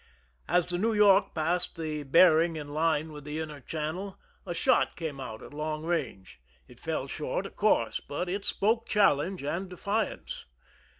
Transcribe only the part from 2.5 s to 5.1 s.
in line with the inner channel, a sliot